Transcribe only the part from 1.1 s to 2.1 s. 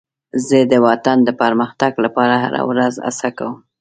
د پرمختګ